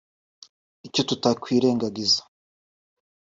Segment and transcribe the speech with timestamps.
[0.87, 2.21] “Icyo tutakwirengagiza